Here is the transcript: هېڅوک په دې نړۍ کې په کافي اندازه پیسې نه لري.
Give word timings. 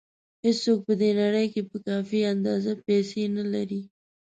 هېڅوک 0.45 0.79
په 0.87 0.93
دې 1.01 1.09
نړۍ 1.21 1.47
کې 1.53 1.61
په 1.69 1.77
کافي 1.87 2.19
اندازه 2.33 2.71
پیسې 2.85 3.23
نه 3.37 3.43
لري. 3.53 3.81